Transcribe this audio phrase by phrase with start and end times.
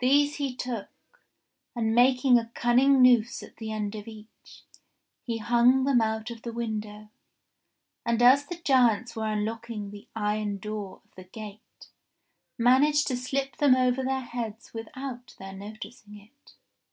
[0.00, 0.88] These he took,
[1.76, 4.64] and making a cunning noose at the end of each,
[5.22, 7.10] he hung them out of the window,
[8.04, 11.90] and as the giants were unlocking the iron door of the gate
[12.58, 16.54] managed to slip them over their heads without their noticing it.